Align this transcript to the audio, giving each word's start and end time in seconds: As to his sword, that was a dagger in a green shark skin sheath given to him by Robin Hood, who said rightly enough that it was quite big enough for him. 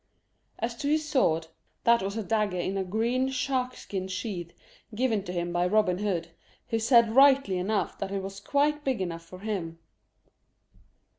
As 0.57 0.75
to 0.77 0.87
his 0.87 1.07
sword, 1.07 1.45
that 1.83 2.01
was 2.01 2.17
a 2.17 2.23
dagger 2.23 2.57
in 2.57 2.75
a 2.75 2.83
green 2.83 3.29
shark 3.29 3.75
skin 3.75 4.07
sheath 4.07 4.51
given 4.95 5.23
to 5.25 5.31
him 5.31 5.53
by 5.53 5.67
Robin 5.67 5.99
Hood, 5.99 6.31
who 6.69 6.79
said 6.79 7.15
rightly 7.15 7.59
enough 7.59 7.99
that 7.99 8.11
it 8.11 8.23
was 8.23 8.39
quite 8.39 8.83
big 8.83 8.99
enough 8.99 9.23
for 9.23 9.41
him. 9.41 9.77